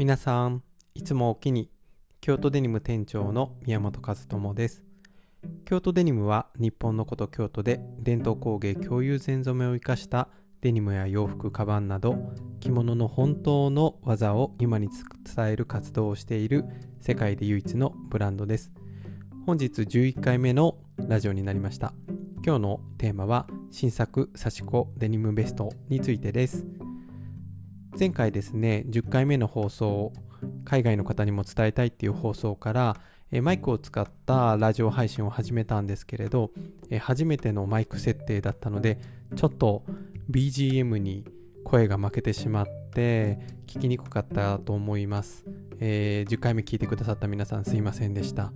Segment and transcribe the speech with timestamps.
[0.00, 0.62] 皆さん
[0.94, 1.70] いつもおきに
[2.22, 4.82] 京都デニム店長の宮本和智です。
[5.66, 10.28] 京都デニムは日本の古都京都で伝統工芸共有全染めを生かした
[10.62, 12.16] デニムや洋服カバンなど
[12.60, 16.64] 着物の本当の技を今に伝える活動をしている
[17.02, 18.72] 世界で唯一のブランドです。
[19.44, 21.92] 本日11回目のラジオになりました。
[22.42, 26.79] 今日のテーマは新作刺し子デニムベストについてです。
[27.98, 30.12] 前回ですね10回目の放送
[30.64, 32.96] 海外の方にも伝えたいっていう放送から
[33.42, 36.50] マイクを使ったラジオ配信を始めたんですけれど
[37.00, 38.98] 初めてのマイク設定だったので
[39.36, 39.84] ちょっと
[40.30, 41.24] BGM に
[41.64, 45.44] 声が負けてしまって聞きにくかったと思います、
[45.78, 48.52] えー、10回目聞いてくださった皆さんすいませんでした、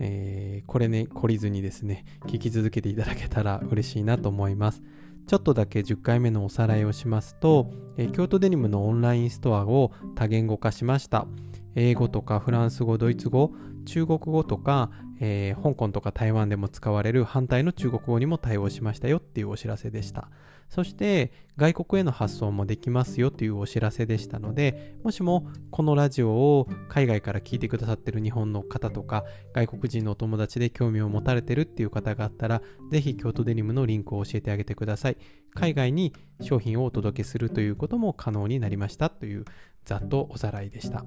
[0.00, 4.82] えー、これね懲りずにですね聞き続けていただけたら嬉しいなと思います。
[5.26, 11.26] ちょっとだけ10回目のおさらいをしますと、えー、京都デニムのオンラインストアを多言語化しました。
[11.74, 13.52] 英語とかフランス語、ドイツ語、
[13.84, 20.28] 中国語とか、えー、香港とか台湾でも使われる反対の中国語にも対応しましたよっていうお知らせでした。
[20.68, 35.16] そして外国への発送もできますよというお知らせでしたので、もしもこのラジオを海外から聞いてくださってる日本の方とか外国人のお友達で興味を持たれてるっていう方があったら、ぜひ京都デニムのリンクを教えてあげてください。
[35.54, 39.44] 海外に商品をお届けするということも可能になりましたという
[39.84, 41.04] ざっとおさらいでした。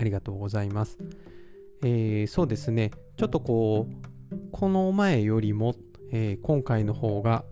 [0.00, 0.98] ありがとうございます。
[1.82, 5.74] えー、そうですね、ちょっとこう、この前よりも、
[6.12, 7.44] えー、今回の方が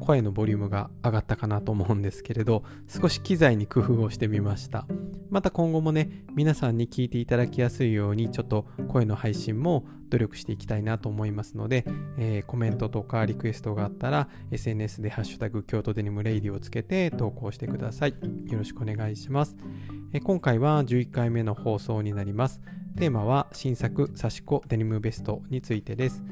[0.00, 4.86] 声のボリュームが上がったかなと思うんですけれど、少し機材に工夫をしてみました。
[5.30, 11.84] また今後もね、皆さんに聞いていただきやすいように、ちょっと声の配信も努力していきたいなと思いますので、
[12.18, 18.14] えー、コメントとかリクエストがあったら、SNS でハッシュタグ京都デニムレイディをつけて投稿してください。
[18.46, 19.56] よろしくお願いします。
[20.12, 22.60] えー、今回は11回目の放送になります。
[22.98, 26.24] テーマは新作刺し子デニムベストについてです。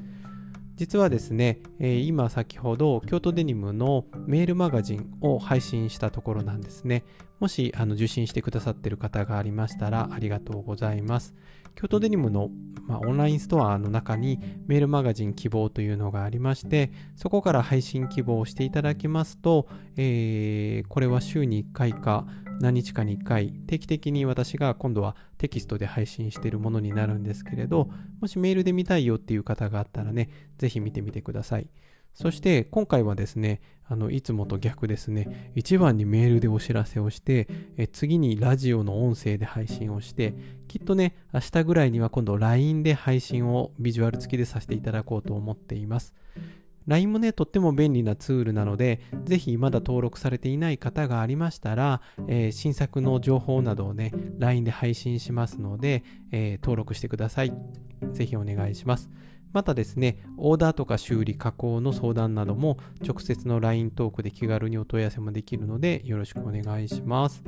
[0.75, 7.05] 実はですね、え、今先ほど京都デニムのメールマガジンを配信したところなんですね。
[7.39, 11.35] もしあの受信してくださっている方がありましたらありがとうございます。
[11.75, 12.49] 京都デニムの、
[12.87, 22.27] まあ、オンラインストアの中にメールマガジン希望というのがありまして、そこから配信希望をしていただきますと、えー、これは週に1回か
[22.61, 31.69] 何日かに1回定期的に私が今度はテキストで配信しているものになるんですけれどもしメールで見たいよっていう方があったらねぜひ見てみてください
[32.17, 37.47] そして今回はですねあのいつもと逆ですね一番にメールでお知らせをして
[37.77, 40.35] え次にラジオの音声で配信をして
[40.67, 46.15] きっとね明日ぐらいには今度 LINE で配信をビジュアル付きでさせていただこうと思っています
[46.87, 57.53] LINE もね、とっても便利なツールなので、ぜひまだ登録されていない方がありましたら、えー、新作の情報などをね、LINE で配信しますので、えー、登録してください。
[58.13, 59.11] ぜひお願いします。
[59.53, 67.43] またですね、オーダーとか修理、加工の相談なども直接の LINE トークで気軽にお問い合わせもできるのでよろしくお願いします。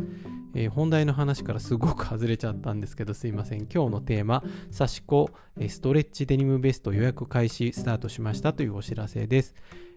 [0.55, 3.67] えー、本題の話からすごく外れちゃったんですけどすいません。
[3.73, 4.43] 今日のテーマ、
[4.77, 5.31] 刺し子
[5.69, 9.55] ストレッチデニムベスト予約開始スタートしましたというお知らせです。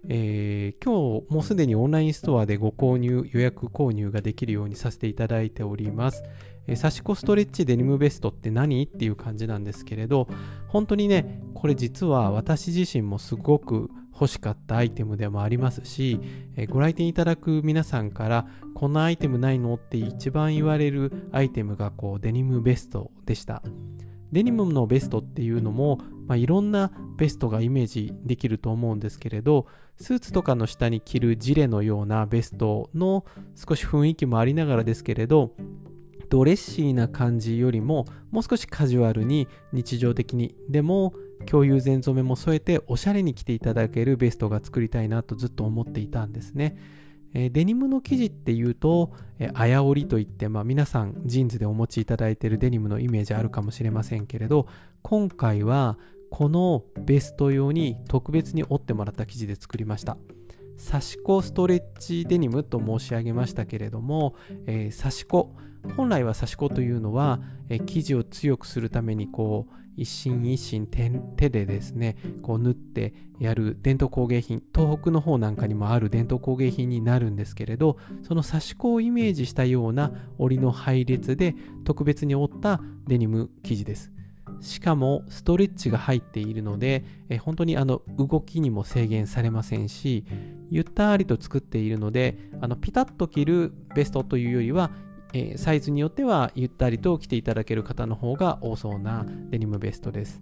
[0.08, 6.24] えー、今日もうすでにオンラインストアでご購入、予約購入ができるようにさせていただいております。
[6.68, 8.84] えー、サシコストレッチデニムベストって何？
[8.84, 10.28] っていう感じなんですけれど、
[10.68, 16.20] 本当にね、これ実は私自身もすごく欲しかったアイテムでもありますし、
[16.56, 19.76] えー、ご来店いただく皆さんからこんなアイテムないの？
[19.76, 23.64] って一番言われるアイテムがこうデニムベストでした。
[24.32, 33.26] デニムのベストっていうのも、まあ、いろんなベストがイメージできると思うんですけれどスーツとかの下に着るジレのようなベストの
[33.56, 35.54] 少し雰囲気もありながらですけれど
[36.30, 41.14] ドレッシーな感じよりももう少しカジュアルに日常的にでも
[41.46, 46.78] 共有前染めも添えておしゃれに着ていただけるベストが作りたいなとずっと思っていたんですね。
[47.34, 54.68] えデニムの生地っていうと、え、あや織りといって、まあ、皆さんジーンズでお持ちいただいているデニムのイメージあるかもしれませんけれど
[55.02, 55.98] 今回は
[56.30, 60.18] このベスト用に特別に織ってもらった生地で作りました。
[60.90, 64.36] 刺し子ストレッチデニムと申し上げましたけれども、
[64.66, 65.54] えー、刺し子。
[65.96, 67.40] 本来は刺し子というのは、
[67.86, 84.12] 生地を強くするためにこう一心一心手でですねこう縫ってやる伝統工芸品東北の方なんかにもある伝統工芸品になるんですけれどその刺し子をイメージしたような織りの配列で特別に織ったデニム生地です。
[84.60, 90.24] しかもストレッチが入っているのでえ本当にあの動きにも制限されませんし
[90.70, 94.92] ゆったりと作っているのであのピタッと着るベストというよりは
[95.34, 100.42] えー、サイズによってはゆったりと着ていただける方の方が多そうなデニムベストです。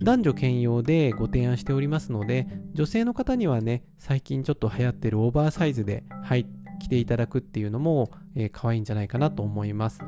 [0.00, 6.46] 男女兼用でご提案しておりますので、女性の方にはね、最近ちょっと流行ってるオーバーサイズで、はい、
[6.78, 10.00] 着ていただくっていうのも、えー、可愛いんじゃないかなと思います。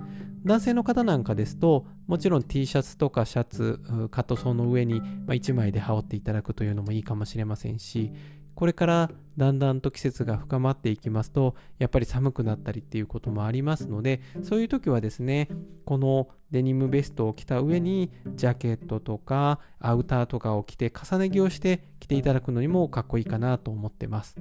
[0.44, 3.80] 男性の方なんかですと、もちろん T シャツとかシャツ、
[4.10, 8.12] カットソーの上に、ま1枚で羽織っていただくというのもいいかもしれませんし、
[8.54, 15.48] これからだんだんと季節が深まっていきますとやっぱり寒くなったりっていうこともありますのでそういう時はですね
[15.86, 24.36] このデニムベストを着た上にジャケットとかアウターとかを着て重ね着をして着ていただくのにもかっこいいかなと思ってます。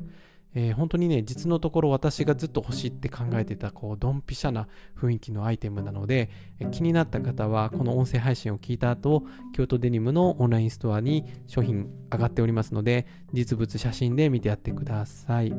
[0.55, 4.67] えー、本当にね、実のところ私がずっと欲しいって考えてた、こう、ドンピシャな
[4.97, 6.29] 雰囲気のアイテムなので、
[6.59, 9.23] え、気になった方は、この音声配信を聞いた後、
[9.53, 15.53] 京都デニムのオンラインストアに商品上がっておりますので、実物写真で見てやってください。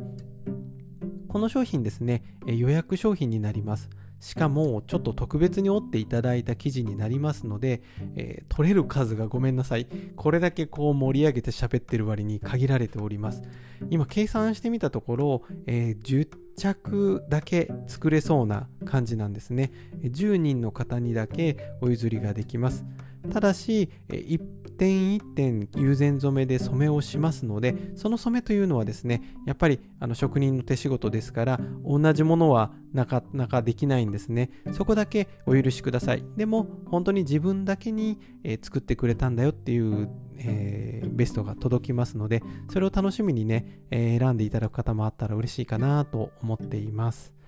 [1.29, 3.91] この商品ですね、え、予約商品になります。
[4.21, 7.83] しかもちょっと特別に折っていただいた記事になりますので、
[8.17, 9.87] えー、取れる数がごめんなさい。
[10.15, 13.43] これだけこう盛り上げて喋ってる割に限られております。
[13.89, 19.73] 今計算してみたところ、えー、10着だけ作れそうな感じなんですね。
[20.03, 22.85] 10人の方にだけお譲りができます。
[23.31, 24.41] ただし、一
[24.79, 34.51] 点一点友禅染めで染めをしますので、その染めというのはですね、やっぱりあの職人の手仕事ですから、同じものはなかなかできないんですね。
[34.73, 36.25] そこだけお許しください。
[36.37, 47.40] でも、本当に自分だけに、え、作ってくれたんだよっていう、えー、ベストが届きますので、それを楽しみにね、えー、選んでいただく方もあったら嬉しいかなと思っています。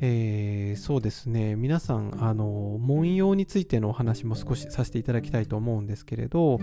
[0.00, 6.60] えー、そうですね皆さんあの文様についてのお話も少しさせていただきたいと思うんですけれど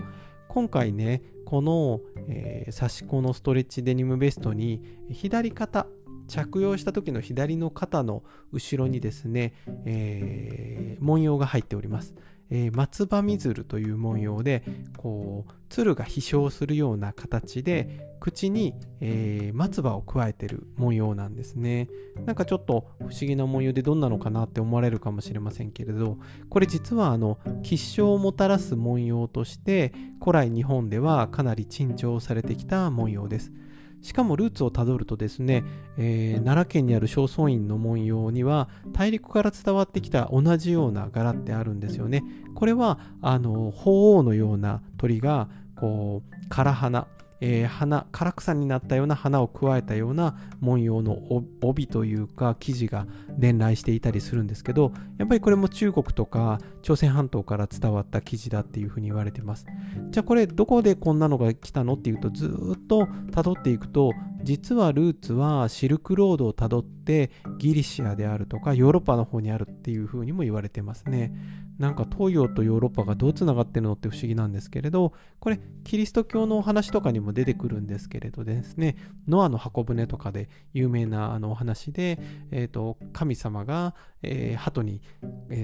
[0.48, 5.86] 今回ねこの、えー、刺し子のストレッチデニムベストに左肩
[6.28, 8.22] 着用した時の左の肩の
[8.52, 9.52] 後ろにですね、
[9.84, 12.14] えー、文様が入っております。
[12.50, 14.62] えー、松葉みずるという文様で
[14.96, 21.88] こう鶴が飛翔するような形で口に、えー、松葉を加えてる文様なんですね。
[22.26, 26.18] なんかちょっと不思議な文様でどんなのかなって思われるかもしれませんけれど
[26.50, 33.52] これ実はあの吉祥をもたらす文様として古来日本ではかなり珍重されてきた文様です。
[34.02, 35.64] しかもルーツをたどるとですね、
[35.98, 42.24] えー、奈良県にある正倉院の文様には大陸から伝わってきた同じような柄ってあるんですよね。
[42.54, 47.06] これはあの鳳凰のような鳥がこう唐花
[47.40, 51.18] えー、花唐草になったような花を加えたような文様の
[51.62, 53.06] 帯というか生地が
[53.38, 59.66] 伝来していたりするんですけどやっぱりこれも中国とか朝鮮半島から伝わった生地だっていうふうに言われてます。
[60.10, 71.32] じゃあこれどこでこんなのが来たのっていうとずっと辿っていくと実はルーツはシルクロードをたどってギリシアであるとかヨーロッパの方にあるっていうふうにも言われてますね。
[71.78, 78.96] なんか東洋とヨーロッパがどうつながってるのって不思議なんですけれどこれキリスト教のお話とかにも出てくるんですけれどですね。
[79.26, 82.18] ノアの箱舟とかで有名なあのお話で、
[82.50, 85.00] えーと、神様が、えー、鳩に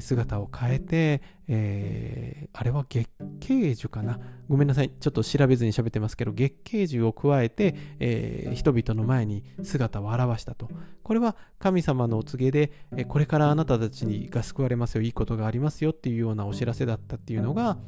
[0.01, 3.07] 姿を変えて、えー、あれは月
[3.41, 4.19] 桂樹かな。
[4.49, 4.91] ごめんなさい。
[4.99, 10.71] ちょっと調べずに喋ってますけど月桂樹を加えて、えー、人々の前に姿を現したと。
[11.03, 15.03] これは神様のお告げで、えこれからあなたたちが救われますよ。
[15.03, 17.79] いいことがありますよっていうようなお知らせだったっていうのが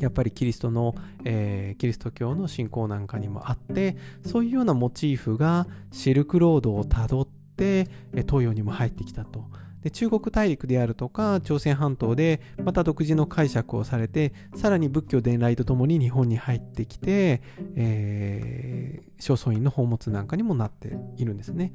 [0.00, 7.88] やっぱりキリストの、えー、キリスト教の信仰なんかにもあってそういうようなモチーフがシルクロードをたどって
[8.26, 9.44] 東洋にも入ってきたと。
[9.82, 17.42] で中国大陸であるとか朝鮮半島でまた独自の解釈をされてさらに仏教伝来とともに日本に入ってきて、
[17.76, 18.39] えー、
[19.20, 21.72] 正倉院の宝物なんかにもなっているんですね。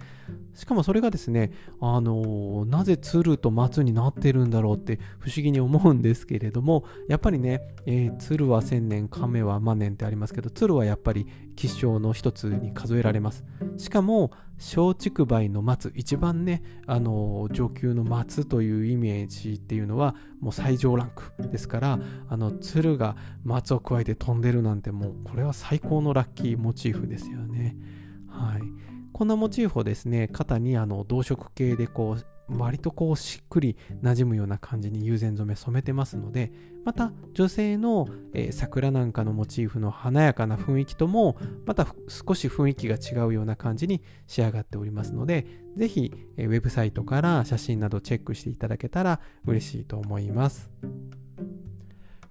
[0.54, 13.44] しかもそれがですねあのなぜ鶴と松になってるんだろうって不思議に思うんですけれどもやっぱりね、えー、鶴は千年亀は万年ってありますけど鶴はやっぱり吉祥の一つに数えられます。
[13.78, 27.76] しかも松竹梅の松一番ねあの上級の松というイメージっていうのはもう最上ランクですからあの鶴が松を加えて飛んでるなんてもうこれは最高のラッキーモチーフですよね。
[28.30, 28.62] はい。
[29.12, 36.52] こんなモチーフをですね肩にあの同色系でこう割とこうしっくり馴染むような感じに友禅染め染めてますので
[36.84, 50.70] また女性の、えー、桜なんかのモチーフの華やかな雰囲気ともまた少し雰囲気が違うような感じに仕上がっておりますのでぜひ、えー、ウェブサイトから写真などチェックしていただけたら嬉しいと思います。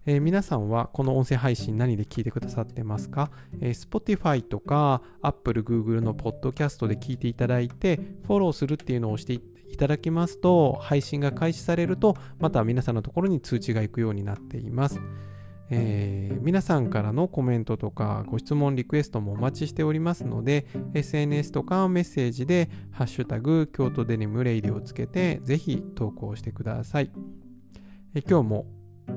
[0.06, 3.30] えー、皆さんはこの音声配信何で聞いてくださってますか、
[3.60, 9.32] えー、?Spotify とか Apple、Google のポッドキャストで聞いていただいて、フォローするっていうのを押して
[9.70, 15.00] いただきますと、配信が開始されると、また皆さんのところに通知が行くようになっています。
[15.70, 27.10] えー、皆さんからのコメントとかご質問、リクエストもお待ちしておりますので、SNS とかメッセージで、ハッシュタグ、京都デニムレイディをつけて、ぜひ投稿してください。
[28.14, 28.66] え今日も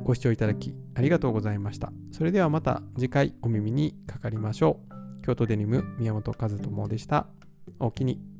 [0.03, 1.91] ご視聴いただきありがとうございました。
[2.11, 4.79] それではまた次回お耳にかかりましょ
[5.21, 5.23] う。
[5.23, 7.27] 京都デニム宮本和智でした。
[7.79, 8.36] おおきに。